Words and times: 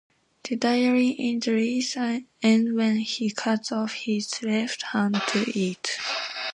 The 0.43 0.55
diary 0.55 1.15
entries 1.19 1.95
end 1.95 2.75
when 2.75 2.95
he 3.01 3.29
cuts 3.29 3.71
off 3.71 3.93
his 3.93 4.41
left 4.41 4.81
hand 4.81 5.21
to 5.27 5.47
eat. 5.55 5.99